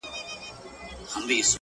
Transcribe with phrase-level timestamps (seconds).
[0.03, 1.45] خو وحدت الوجود